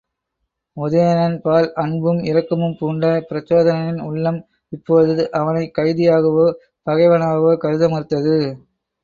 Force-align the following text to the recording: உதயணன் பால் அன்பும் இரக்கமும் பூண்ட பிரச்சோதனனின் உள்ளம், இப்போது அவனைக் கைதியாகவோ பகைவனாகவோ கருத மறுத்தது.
உதயணன் 0.77 1.35
பால் 1.41 1.67
அன்பும் 1.73 2.21
இரக்கமும் 2.23 2.73
பூண்ட 2.79 3.11
பிரச்சோதனனின் 3.29 4.01
உள்ளம், 4.01 4.39
இப்போது 4.71 5.15
அவனைக் 5.33 5.77
கைதியாகவோ 5.77 6.47
பகைவனாகவோ 6.87 7.53
கருத 7.57 7.85
மறுத்தது. 7.89 8.35